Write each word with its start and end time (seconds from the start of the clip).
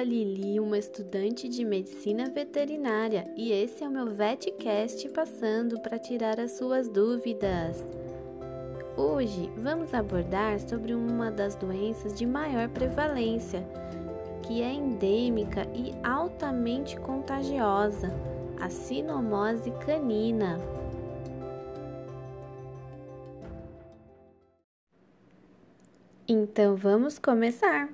a 0.00 0.02
Lili, 0.02 0.58
uma 0.58 0.78
estudante 0.78 1.46
de 1.46 1.62
medicina 1.62 2.30
veterinária, 2.30 3.30
e 3.36 3.52
esse 3.52 3.84
é 3.84 3.88
o 3.88 3.90
meu 3.90 4.06
VetCast 4.06 5.06
passando 5.10 5.78
para 5.80 5.98
tirar 5.98 6.40
as 6.40 6.52
suas 6.52 6.88
dúvidas. 6.88 7.84
Hoje 8.96 9.50
vamos 9.58 9.92
abordar 9.92 10.58
sobre 10.58 10.94
uma 10.94 11.30
das 11.30 11.54
doenças 11.54 12.14
de 12.14 12.24
maior 12.24 12.70
prevalência, 12.70 13.62
que 14.42 14.62
é 14.62 14.72
endêmica 14.72 15.66
e 15.74 15.92
altamente 16.02 16.96
contagiosa, 16.96 18.10
a 18.58 18.70
sinomose 18.70 19.70
canina. 19.84 20.58
Então 26.26 26.74
vamos 26.74 27.18
começar! 27.18 27.90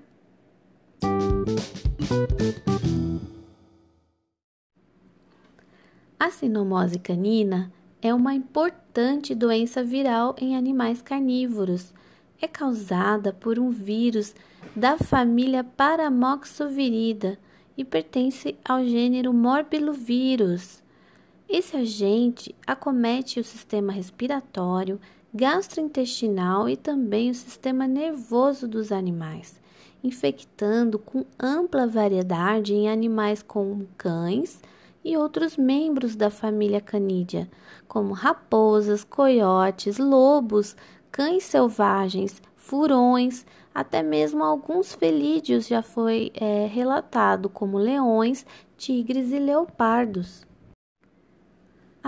A 6.19 6.31
sinomose 6.31 6.99
canina 6.99 7.71
é 8.01 8.15
uma 8.15 8.35
importante 8.35 9.35
doença 9.35 9.85
viral 9.85 10.35
em 10.39 10.57
animais 10.57 11.03
carnívoros. 11.03 11.93
É 12.41 12.49
causada 12.49 13.35
por 13.35 13.59
um 13.59 13.69
vírus 13.69 14.35
da 14.75 14.97
família 14.97 15.63
Paramoxovirida 15.63 17.39
e 17.77 17.85
pertence 17.85 18.57
ao 18.65 18.83
gênero 18.83 19.31
Morbillovírus. 19.35 20.83
Esse 21.47 21.77
agente 21.77 22.55
acomete 22.67 23.39
o 23.39 23.45
sistema 23.45 23.93
respiratório, 23.93 24.99
gastrointestinal 25.35 26.67
e 26.67 26.79
também 26.79 27.29
o 27.29 27.35
sistema 27.35 27.87
nervoso 27.87 28.67
dos 28.67 28.91
animais 28.91 29.61
infectando 30.05 30.99
com 31.01 31.25
ampla 31.39 31.87
variedade 31.87 32.73
em 32.73 32.89
animais 32.89 33.43
como 33.43 33.89
cães 33.97 34.61
e 35.07 35.17
outros 35.17 35.57
membros 35.57 36.17
da 36.17 36.31
família 36.31 36.81
canídea, 36.81 37.49
como 37.87 38.13
raposas, 38.13 39.05
coiotes, 39.05 39.99
lobos, 39.99 40.77
cães 41.13 41.45
selvagens, 41.45 42.43
furões, 42.57 43.47
até 43.75 44.03
mesmo 44.03 44.43
alguns 44.43 44.95
felídeos 44.95 45.69
já 45.69 45.83
foi 45.83 46.33
é, 46.35 46.67
relatado, 46.67 47.49
como 47.49 47.79
leões, 47.79 48.47
tigres 48.77 49.33
e 49.33 49.39
leopardos. 49.39 50.46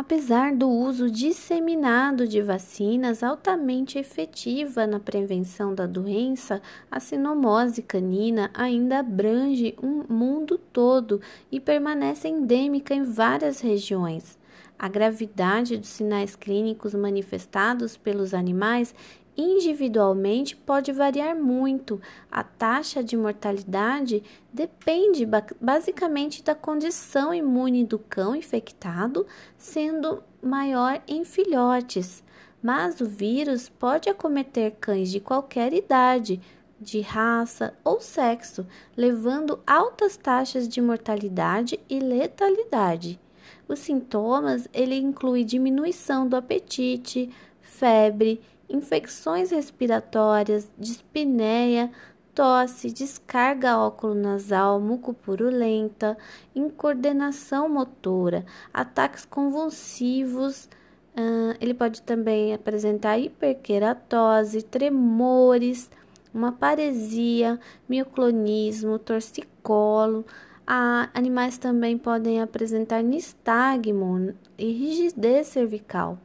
Apesar 0.01 0.55
do 0.55 0.69
uso 0.69 1.11
disseminado 1.11 2.29
de 2.29 2.41
vacinas 2.41 3.21
altamente 3.21 3.99
efetiva 3.99 4.87
na 4.87 5.01
prevenção 5.01 5.75
da 5.75 5.89
doença, 5.89 6.63
a 6.89 7.01
sinomose 7.01 7.83
canina 7.83 8.49
ainda 8.55 9.01
abrange 9.01 9.75
um 9.83 10.05
mundo 10.09 10.57
todo 10.57 11.21
e 11.51 11.59
permanece 11.59 12.29
endêmica 12.29 12.95
em 12.95 13.03
várias 13.03 13.59
regiões. 13.59 14.39
A 14.79 14.89
gravidade 14.89 15.77
dos 15.77 15.89
sinais 15.89 16.37
clínicos 16.37 16.95
manifestados 16.95 17.97
pelos 17.97 18.33
animais 18.33 18.95
individualmente 19.39 20.57
pode 20.57 20.91
variar 20.91 21.37
muito. 21.37 22.01
A 22.29 22.43
taxa 22.43 23.05
de 23.05 23.17
mortalidade 23.17 24.25
depende 24.53 25.25
basicamente 25.61 26.43
da 26.43 26.57
condição 26.57 27.33
imune 27.33 27.85
do 27.85 28.01
cão 28.01 28.35
infectado, 28.35 29.25
sendo 29.57 30.25
maior 30.43 31.01
em 31.07 31.25
filhotes. 31.25 32.25
Mas 32.61 33.01
o 33.01 33.07
vírus 33.07 33.69
pode 33.69 34.11
acometer 34.11 34.73
cães 34.81 35.09
de 35.09 35.21
qualquer 35.21 35.73
idade, 35.73 36.41
de 36.81 37.01
raça 37.01 37.75
ou 37.85 38.01
sexo, 38.01 38.67
levando 38.97 39.61
altas 39.65 40.17
taxas 40.17 40.69
de 40.69 40.81
mortalidade 40.81 41.79
e 41.89 42.01
letalidade. 42.01 43.21
Os 43.69 43.79
sintomas 43.79 44.67
ele 44.73 44.97
inclui 44.97 45.45
diminuição 45.45 46.27
do 46.27 46.37
apetite, 46.37 47.31
febre, 47.61 48.41
infecções 48.69 49.51
respiratórias, 49.51 50.69
dispneia, 50.79 51.91
tosse, 52.35 52.93
descarga 52.93 53.77
nasal, 54.15 54.81
mucopurulenta, 54.81 56.17
incoordenação 56.55 57.69
motora, 57.69 58.47
ataques 58.73 59.25
convulsivos. 59.25 60.69
Uh, 61.17 61.57
ele 61.61 61.75
pode 61.75 62.01
também 62.03 62.55
apresentar 62.55 63.19
hiperqueratose, 63.19 64.63
tremores, 64.63 65.91
uma 66.33 66.53
paresia, 66.53 67.59
mioclonismo, 67.89 68.99
torcicolo. 69.01 70.25
Ah, 70.65 71.09
animais 71.15 71.59
também 71.59 71.99
podem 71.99 72.41
apresentar 72.41 73.03
nistagmo 73.03 74.33
e 74.57 74.71
rigidez 74.71 75.49
cervical. 75.49 76.19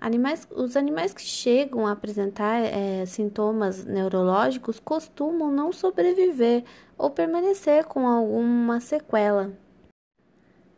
Animais, 0.00 0.48
os 0.56 0.76
animais 0.76 1.12
que 1.12 1.20
chegam 1.20 1.86
a 1.86 1.92
apresentar 1.92 2.62
é, 2.62 3.04
sintomas 3.04 3.84
neurológicos 3.84 4.80
costumam 4.80 5.50
não 5.50 5.72
sobreviver 5.72 6.64
ou 6.96 7.10
permanecer 7.10 7.84
com 7.84 8.08
alguma 8.08 8.80
sequela. 8.80 9.52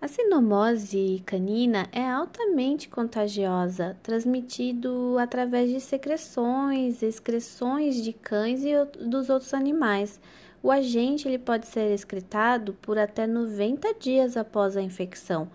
A 0.00 0.08
sinomose 0.08 1.22
canina 1.24 1.88
é 1.92 2.04
altamente 2.04 2.88
contagiosa, 2.88 3.96
transmitido 4.02 5.16
através 5.20 5.70
de 5.70 5.80
secreções, 5.80 7.04
excreções 7.04 8.02
de 8.02 8.12
cães 8.12 8.64
e 8.64 8.72
dos 9.06 9.30
outros 9.30 9.54
animais. 9.54 10.20
O 10.60 10.72
agente 10.72 11.28
ele 11.28 11.38
pode 11.38 11.68
ser 11.68 11.92
excretado 11.92 12.72
por 12.82 12.98
até 12.98 13.28
90 13.28 13.94
dias 13.94 14.36
após 14.36 14.76
a 14.76 14.82
infecção. 14.82 15.48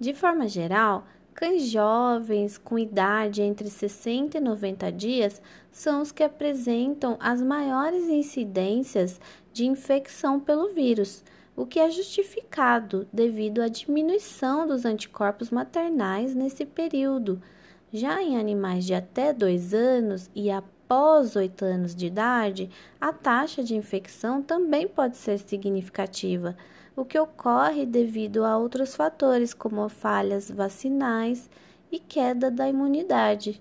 De 0.00 0.14
forma 0.14 0.48
geral, 0.48 1.06
Cães 1.34 1.64
jovens 1.70 2.58
com 2.58 2.78
idade 2.78 3.40
entre 3.40 3.68
60 3.68 4.36
e 4.36 4.40
90 4.40 4.92
dias 4.92 5.40
são 5.70 6.02
os 6.02 6.12
que 6.12 6.22
apresentam 6.22 7.16
as 7.18 7.40
maiores 7.40 8.06
incidências 8.08 9.18
de 9.50 9.66
infecção 9.66 10.38
pelo 10.38 10.74
vírus, 10.74 11.24
o 11.56 11.64
que 11.64 11.80
é 11.80 11.90
justificado 11.90 13.08
devido 13.10 13.62
à 13.62 13.68
diminuição 13.68 14.66
dos 14.66 14.84
anticorpos 14.84 15.50
maternais 15.50 16.34
nesse 16.34 16.66
período. 16.66 17.42
Já 17.90 18.22
em 18.22 18.38
animais 18.38 18.84
de 18.84 18.94
até 18.94 19.32
2 19.32 19.72
anos 19.72 20.30
e 20.34 20.50
após 20.50 21.34
8 21.34 21.64
anos 21.64 21.94
de 21.94 22.06
idade, 22.06 22.70
a 23.00 23.10
taxa 23.10 23.64
de 23.64 23.74
infecção 23.74 24.42
também 24.42 24.86
pode 24.86 25.16
ser 25.16 25.38
significativa 25.38 26.54
o 26.96 27.04
que 27.04 27.18
ocorre 27.18 27.86
devido 27.86 28.44
a 28.44 28.56
outros 28.56 28.94
fatores, 28.94 29.54
como 29.54 29.88
falhas 29.88 30.50
vacinais 30.50 31.48
e 31.90 31.98
queda 31.98 32.50
da 32.50 32.68
imunidade. 32.68 33.60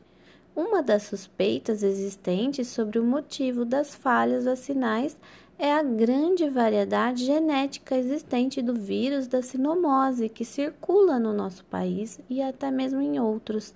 Uma 0.56 0.84
das 0.84 1.04
suspeitas 1.04 1.82
existentes 1.82 2.68
sobre 2.68 3.00
o 3.00 3.04
motivo 3.04 3.64
das 3.64 3.96
falhas 3.96 4.46
vacinais 4.46 5.18
é 5.58 5.72
a 5.72 5.84
grande 5.84 6.50
variedade 6.50 7.24
genética 7.24 7.96
existente 7.96 8.62
do 8.62 8.74
vírus 8.74 9.28
da 9.28 9.42
sinomose 9.42 10.28
que 10.28 10.44
circula 10.44 11.20
no 11.20 11.32
nosso 11.32 11.64
país 11.66 12.20
e 12.30 12.42
até 12.42 12.72
mesmo 12.72 13.00
em 13.00 13.20
outros. 13.20 13.74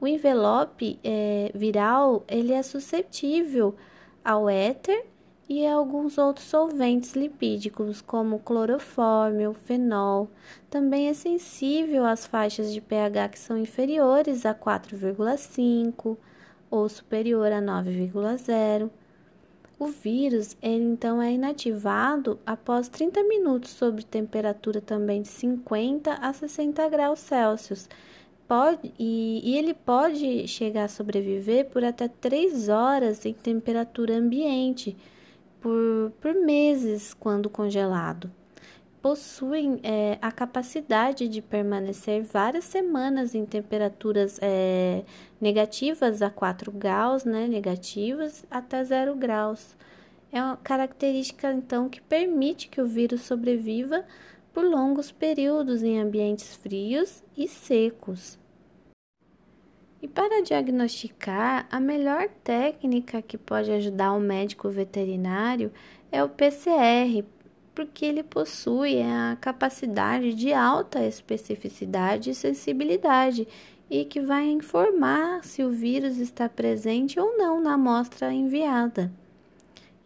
O 0.00 0.06
envelope 0.06 0.98
é, 1.02 1.50
viral 1.54 2.24
ele 2.28 2.52
é 2.52 2.62
suscetível 2.62 3.74
ao 4.24 4.48
éter 4.48 5.04
e 5.48 5.66
alguns 5.66 6.16
outros 6.16 6.46
solventes 6.46 7.14
lipídicos, 7.14 8.00
como 8.00 8.38
clorofórmio, 8.38 9.52
fenol. 9.52 10.30
Também 10.70 11.08
é 11.08 11.14
sensível 11.14 12.04
às 12.04 12.26
faixas 12.26 12.72
de 12.72 12.80
pH 12.80 13.28
que 13.28 13.38
são 13.38 13.58
inferiores 13.58 14.46
a 14.46 14.54
4,5 14.54 16.16
ou 16.70 16.88
superior 16.88 17.52
a 17.52 17.60
9,0. 17.60 18.90
O 19.78 19.88
vírus, 19.88 20.56
ele 20.62 20.84
então 20.84 21.20
é 21.20 21.32
inativado 21.32 22.38
após 22.46 22.88
30 22.88 23.22
minutos 23.24 23.70
sob 23.70 24.04
temperatura 24.04 24.80
também 24.80 25.22
de 25.22 25.28
50 25.28 26.12
a 26.12 26.32
60 26.32 26.88
graus 26.88 27.18
Celsius. 27.18 27.88
Pode, 28.46 28.92
e, 28.98 29.40
e 29.42 29.58
ele 29.58 29.74
pode 29.74 30.46
chegar 30.46 30.84
a 30.84 30.88
sobreviver 30.88 31.70
por 31.70 31.82
até 31.82 32.08
3 32.08 32.68
horas 32.68 33.26
em 33.26 33.32
temperatura 33.32 34.16
ambiente, 34.16 34.96
por, 35.64 36.12
por 36.20 36.34
meses 36.34 37.14
quando 37.14 37.48
congelado. 37.48 38.30
Possuem 39.00 39.80
é, 39.82 40.18
a 40.20 40.30
capacidade 40.30 41.26
de 41.26 41.40
permanecer 41.40 42.22
várias 42.22 42.66
semanas 42.66 43.34
em 43.34 43.46
temperaturas 43.46 44.38
é, 44.42 45.04
negativas 45.40 46.20
a 46.20 46.28
4 46.28 46.70
graus, 46.70 47.24
né, 47.24 47.48
negativas 47.48 48.44
até 48.50 48.84
0 48.84 49.14
graus. 49.14 49.74
É 50.30 50.42
uma 50.42 50.58
característica, 50.58 51.50
então, 51.50 51.88
que 51.88 52.02
permite 52.02 52.68
que 52.68 52.82
o 52.82 52.86
vírus 52.86 53.22
sobreviva 53.22 54.04
por 54.52 54.64
longos 54.64 55.10
períodos 55.10 55.82
em 55.82 55.98
ambientes 55.98 56.54
frios 56.56 57.24
e 57.34 57.48
secos. 57.48 58.38
E 60.04 60.06
para 60.06 60.42
diagnosticar, 60.42 61.66
a 61.70 61.80
melhor 61.80 62.28
técnica 62.44 63.22
que 63.22 63.38
pode 63.38 63.70
ajudar 63.70 64.12
o 64.12 64.20
médico 64.20 64.68
veterinário 64.68 65.72
é 66.12 66.22
o 66.22 66.28
PCR, 66.28 67.24
porque 67.74 68.04
ele 68.04 68.22
possui 68.22 69.00
a 69.00 69.38
capacidade 69.40 70.34
de 70.34 70.52
alta 70.52 71.02
especificidade 71.02 72.28
e 72.28 72.34
sensibilidade 72.34 73.48
e 73.88 74.04
que 74.04 74.20
vai 74.20 74.46
informar 74.46 75.42
se 75.42 75.64
o 75.64 75.70
vírus 75.70 76.18
está 76.18 76.50
presente 76.50 77.18
ou 77.18 77.38
não 77.38 77.58
na 77.58 77.72
amostra 77.72 78.30
enviada. 78.30 79.10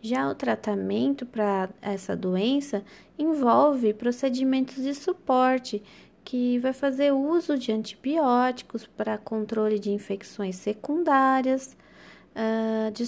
Já 0.00 0.30
o 0.30 0.34
tratamento 0.36 1.26
para 1.26 1.70
essa 1.82 2.14
doença 2.14 2.84
envolve 3.18 3.92
procedimentos 3.92 4.76
de 4.76 4.94
suporte, 4.94 5.82
que 6.28 6.58
vai 6.58 6.74
fazer 6.74 7.10
uso 7.10 7.56
de 7.56 7.72
antibióticos 7.72 8.86
para 8.86 9.16
controle 9.16 9.78
de 9.78 9.90
infecções 9.90 10.56
secundárias, 10.56 11.74
uh, 12.36 12.90
de 12.90 13.04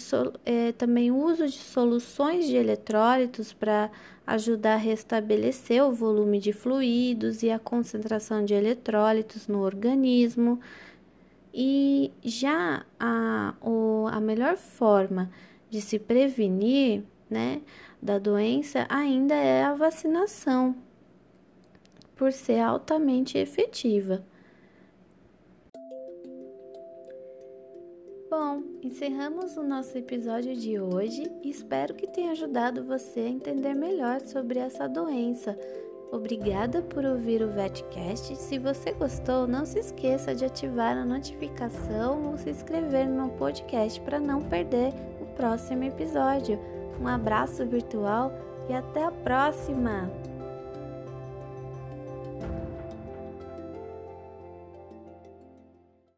é, 0.46 0.72
também 0.72 1.12
uso 1.12 1.46
de 1.46 1.58
soluções 1.58 2.46
de 2.46 2.56
eletrólitos 2.56 3.52
para 3.52 3.90
ajudar 4.26 4.72
a 4.72 4.78
restabelecer 4.78 5.84
o 5.84 5.92
volume 5.92 6.40
de 6.40 6.54
fluidos 6.54 7.42
e 7.42 7.50
a 7.50 7.58
concentração 7.58 8.42
de 8.42 8.54
eletrólitos 8.54 9.46
no 9.46 9.60
organismo. 9.60 10.58
E 11.52 12.10
já 12.24 12.86
a, 12.98 13.52
o, 13.60 14.06
a 14.10 14.18
melhor 14.18 14.56
forma 14.56 15.30
de 15.68 15.82
se 15.82 15.98
prevenir 15.98 17.02
né, 17.28 17.60
da 18.00 18.18
doença 18.18 18.86
ainda 18.88 19.34
é 19.34 19.62
a 19.62 19.74
vacinação, 19.74 20.74
por 22.20 22.32
ser 22.34 22.60
altamente 22.60 23.38
efetiva. 23.38 24.22
Bom, 28.28 28.62
encerramos 28.82 29.56
o 29.56 29.62
nosso 29.62 29.96
episódio 29.96 30.54
de 30.54 30.78
hoje 30.78 31.32
e 31.42 31.48
espero 31.48 31.94
que 31.94 32.06
tenha 32.06 32.32
ajudado 32.32 32.84
você 32.84 33.20
a 33.20 33.28
entender 33.28 33.72
melhor 33.72 34.20
sobre 34.20 34.58
essa 34.58 34.86
doença. 34.86 35.58
Obrigada 36.12 36.82
por 36.82 37.06
ouvir 37.06 37.40
o 37.40 37.48
VetCast. 37.48 38.36
Se 38.36 38.58
você 38.58 38.92
gostou, 38.92 39.46
não 39.46 39.64
se 39.64 39.78
esqueça 39.78 40.34
de 40.34 40.44
ativar 40.44 40.98
a 40.98 41.06
notificação 41.06 42.32
ou 42.32 42.36
se 42.36 42.50
inscrever 42.50 43.08
no 43.08 43.30
podcast 43.30 43.98
para 44.02 44.20
não 44.20 44.42
perder 44.42 44.92
o 45.22 45.26
próximo 45.36 45.84
episódio. 45.84 46.58
Um 47.00 47.08
abraço 47.08 47.64
virtual 47.64 48.30
e 48.68 48.74
até 48.74 49.04
a 49.04 49.10
próxima! 49.10 50.29